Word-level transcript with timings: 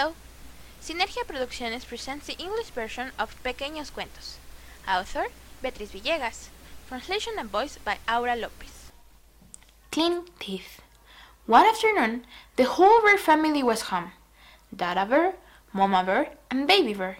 Hello. 0.00 0.14
Sinergia 0.80 1.26
Producciones 1.26 1.84
presents 1.84 2.26
the 2.26 2.38
English 2.38 2.70
version 2.70 3.12
of 3.18 3.36
Pequeños 3.42 3.92
Cuentos. 3.92 4.38
Author 4.88 5.26
Beatriz 5.60 5.90
Villegas. 5.90 6.48
Translation 6.88 7.34
and 7.38 7.50
voice 7.50 7.76
by 7.84 7.98
Aura 8.08 8.34
Lopez. 8.34 8.92
Clean 9.92 10.22
teeth. 10.38 10.80
One 11.44 11.66
afternoon, 11.66 12.24
the 12.56 12.64
whole 12.64 13.02
bear 13.02 13.18
family 13.18 13.62
was 13.62 13.92
home. 13.92 14.12
Dada 14.74 15.04
bear, 15.04 15.34
Mama 15.74 16.02
bear, 16.02 16.30
and 16.50 16.66
Baby 16.66 16.94
bear. 16.94 17.18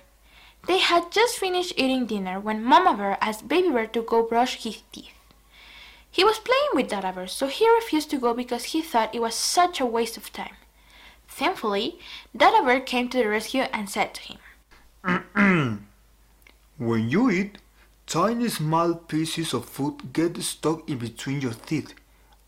They 0.67 0.79
had 0.79 1.13
just 1.13 1.37
finished 1.37 1.75
eating 1.77 2.07
dinner 2.07 2.41
when 2.41 2.65
Mama 2.65 2.97
bear 2.97 3.19
asked 3.21 3.47
Baby 3.47 3.69
bear 3.69 3.89
to 3.89 4.01
go 4.01 4.23
brush 4.23 4.57
his 4.65 4.81
teeth. 4.91 5.21
He 6.11 6.25
was 6.25 6.39
playing 6.39 6.73
with 6.73 6.89
Dada 6.89 7.13
bear, 7.13 7.27
so 7.27 7.47
he 7.47 7.69
refused 7.69 8.09
to 8.09 8.17
go 8.17 8.33
because 8.33 8.73
he 8.73 8.81
thought 8.81 9.15
it 9.15 9.21
was 9.21 9.35
such 9.35 9.81
a 9.81 9.85
waste 9.85 10.17
of 10.17 10.33
time. 10.33 10.57
Thankfully, 11.31 11.99
Dada 12.37 12.81
came 12.81 13.09
to 13.09 13.19
the 13.19 13.29
rescue 13.29 13.63
and 13.73 13.89
said 13.89 14.15
to 14.15 14.23
him, 14.31 14.39
When 16.77 17.09
you 17.09 17.31
eat, 17.31 17.59
tiny 18.07 18.49
small 18.49 18.95
pieces 18.95 19.55
of 19.55 19.65
food 19.65 20.13
get 20.13 20.37
stuck 20.43 20.89
in 20.91 20.99
between 20.99 21.41
your 21.41 21.55
teeth. 21.55 21.95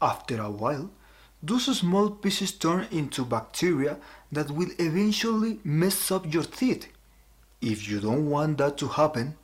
After 0.01 0.43
a 0.43 0.51
while, 0.51 0.91
those 1.43 1.79
small 1.79 2.11
pieces 2.11 2.53
turn 2.53 2.89
into 2.91 3.25
bacteria 3.25 3.99
that 4.31 4.51
will 4.51 4.71
eventually 4.79 5.61
mess 5.65 6.11
up 6.11 6.33
your 6.33 6.45
teeth. 6.45 6.89
If 7.61 7.89
you 7.89 8.01
don't 8.01 8.29
want 8.29 8.59
that 8.59 8.77
to 8.79 8.89
happen, 8.89 9.37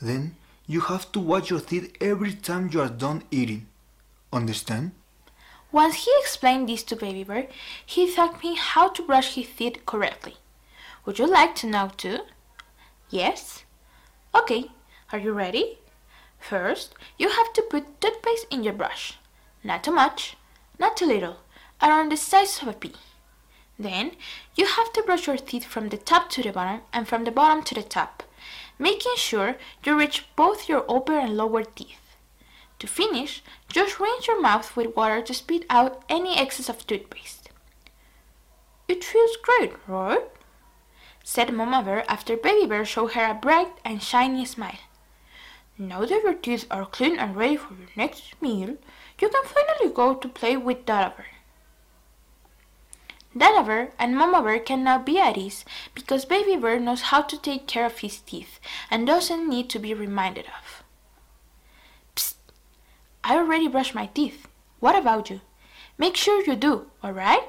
then 0.00 0.36
you 0.66 0.80
have 0.80 1.10
to 1.12 1.20
wash 1.20 1.50
your 1.50 1.60
teeth 1.60 1.96
every 2.00 2.34
time 2.34 2.68
you 2.72 2.80
are 2.82 2.88
done 2.88 3.24
eating. 3.30 3.66
Understand? 4.32 4.92
Once 5.72 6.04
he 6.04 6.12
explained 6.20 6.68
this 6.68 6.82
to 6.82 6.94
Baby 6.94 7.24
Bear, 7.24 7.48
he 7.84 8.14
taught 8.14 8.42
me 8.42 8.54
how 8.56 8.90
to 8.90 9.02
brush 9.02 9.34
his 9.34 9.48
teeth 9.56 9.78
correctly. 9.86 10.36
Would 11.06 11.18
you 11.18 11.26
like 11.26 11.54
to 11.56 11.66
know 11.66 11.90
too? 11.96 12.18
Yes? 13.08 13.64
Okay, 14.34 14.70
are 15.12 15.18
you 15.18 15.32
ready? 15.32 15.78
First, 16.38 16.94
you 17.18 17.30
have 17.30 17.52
to 17.54 17.62
put 17.62 18.00
toothpaste 18.00 18.46
in 18.50 18.62
your 18.62 18.74
brush. 18.74 19.18
Not 19.64 19.82
too 19.82 19.92
much, 19.92 20.36
not 20.78 20.96
too 20.96 21.06
little, 21.06 21.38
around 21.82 22.12
the 22.12 22.16
size 22.18 22.60
of 22.60 22.68
a 22.68 22.74
pea. 22.74 22.92
Then, 23.78 24.12
you 24.54 24.66
have 24.66 24.92
to 24.92 25.02
brush 25.02 25.26
your 25.26 25.38
teeth 25.38 25.64
from 25.64 25.88
the 25.88 25.96
top 25.96 26.28
to 26.30 26.42
the 26.42 26.52
bottom 26.52 26.82
and 26.92 27.08
from 27.08 27.24
the 27.24 27.30
bottom 27.30 27.62
to 27.64 27.74
the 27.74 27.82
top, 27.82 28.22
making 28.78 29.16
sure 29.16 29.56
you 29.84 29.98
reach 29.98 30.26
both 30.36 30.68
your 30.68 30.84
upper 30.88 31.18
and 31.18 31.36
lower 31.36 31.64
teeth. 31.64 32.01
To 32.82 32.88
finish, 32.88 33.44
just 33.68 34.00
rinse 34.00 34.26
your 34.26 34.42
mouth 34.42 34.74
with 34.74 34.96
water 34.96 35.22
to 35.22 35.32
spit 35.32 35.64
out 35.70 36.02
any 36.08 36.36
excess 36.36 36.68
of 36.68 36.84
toothpaste. 36.84 37.48
It 38.88 39.04
feels 39.04 39.36
great, 39.36 39.74
right? 39.86 40.24
said 41.22 41.52
Mama 41.52 41.84
Bear 41.84 42.04
after 42.10 42.36
Baby 42.36 42.66
Bear 42.66 42.84
showed 42.84 43.12
her 43.12 43.30
a 43.30 43.34
bright 43.34 43.70
and 43.84 44.02
shiny 44.02 44.44
smile. 44.44 44.80
Now 45.78 46.00
that 46.00 46.24
your 46.24 46.34
teeth 46.34 46.66
are 46.72 46.84
clean 46.84 47.20
and 47.20 47.36
ready 47.36 47.54
for 47.54 47.72
your 47.74 47.86
next 47.94 48.42
meal, 48.42 48.76
you 49.20 49.28
can 49.28 49.44
finally 49.44 49.94
go 49.94 50.16
to 50.16 50.28
play 50.28 50.56
with 50.56 50.84
Dada 50.84 51.14
Bear. 51.16 51.26
Dada 53.36 53.64
Bear 53.64 53.92
and 53.96 54.16
Mama 54.16 54.42
Bear 54.42 54.58
can 54.58 54.82
now 54.82 54.98
be 54.98 55.20
at 55.20 55.38
ease 55.38 55.64
because 55.94 56.24
Baby 56.24 56.56
Bear 56.56 56.80
knows 56.80 57.02
how 57.02 57.22
to 57.22 57.38
take 57.38 57.68
care 57.68 57.86
of 57.86 58.00
his 58.00 58.18
teeth 58.18 58.58
and 58.90 59.06
doesn't 59.06 59.48
need 59.48 59.70
to 59.70 59.78
be 59.78 59.94
reminded 59.94 60.46
of. 60.46 60.61
I 63.24 63.36
already 63.36 63.68
brushed 63.68 63.94
my 63.94 64.06
teeth. 64.06 64.48
What 64.80 64.96
about 64.96 65.30
you? 65.30 65.40
Make 65.98 66.16
sure 66.16 66.44
you 66.44 66.56
do, 66.56 66.86
alright? 67.04 67.48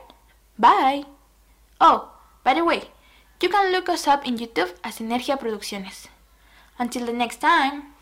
Bye! 0.59 1.05
Oh, 1.81 2.11
by 2.43 2.53
the 2.53 2.63
way, 2.63 2.83
you 3.41 3.49
can 3.49 3.71
look 3.71 3.89
us 3.89 4.07
up 4.07 4.27
in 4.27 4.37
YouTube 4.37 4.73
as 4.83 4.99
Sinergia 4.99 5.39
Producciones. 5.39 6.07
Until 6.77 7.05
the 7.05 7.13
next 7.13 7.41
time! 7.41 7.92